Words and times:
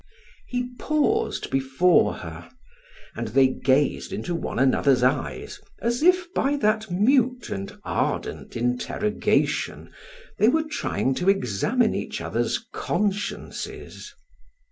He 0.47 0.71
paused 0.79 1.51
before 1.51 2.15
her, 2.15 2.49
and 3.15 3.27
they 3.27 3.45
gazed 3.45 4.11
into 4.11 4.33
one 4.33 4.57
another's 4.57 5.03
eyes 5.03 5.59
as 5.79 6.01
if 6.01 6.33
by 6.33 6.55
that 6.55 6.89
mute 6.89 7.51
and 7.51 7.71
ardent 7.83 8.57
interrogation 8.57 9.91
they 10.39 10.47
were 10.49 10.63
trying 10.67 11.13
to 11.21 11.29
examine 11.29 11.93
each 11.93 12.19
other's 12.19 12.65
consciences. 12.73 14.11